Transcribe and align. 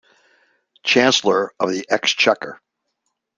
Chancellor 0.83 1.53
of 1.59 1.69
the 1.69 1.85
Exchequer 1.87 2.59